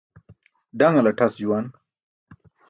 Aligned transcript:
Ḍaṅltʰas 0.79 1.33
juwan 1.39 1.65